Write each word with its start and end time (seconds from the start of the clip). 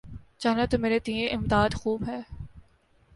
چاہنا 0.41 0.63
تو 0.71 0.75
مرے 0.79 0.99
تئیں 1.05 1.27
امداد 1.35 1.71
خوب 1.73 1.99
ہے۔ 2.07 2.19